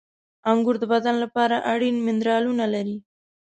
[0.51, 2.97] •انګور د بدن لپاره اړین منرالونه لري.